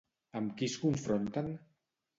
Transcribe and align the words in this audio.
Amb 0.39 0.55
qui 0.61 0.71
es 0.71 0.79
confronten? 0.87 1.57